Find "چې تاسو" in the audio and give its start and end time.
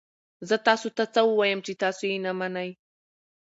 1.65-2.03